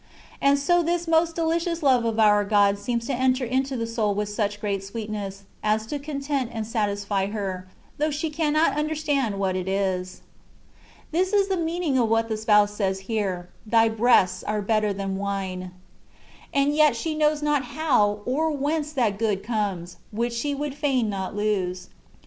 [0.41, 4.15] And so this most delicious love of our God seems to enter into the soul
[4.15, 7.67] with such great sweetness, as to content and satisfy her,
[7.99, 10.21] though she cannot understand what it is.
[11.11, 15.17] This is the meaning of what the Spouse says here:—" Thy breasts are better than
[15.17, 15.69] wine.''
[16.51, 21.11] And yet she knows not how, nor whence that good comes, which she would fain
[21.11, 21.89] not lose.